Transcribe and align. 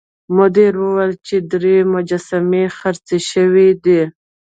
مدیر 0.37 0.73
وویل 0.83 1.13
چې 1.27 1.35
درې 1.51 1.77
مجسمې 1.93 2.63
خرڅې 2.77 3.17
شوې 3.31 3.69
دي. 3.83 4.01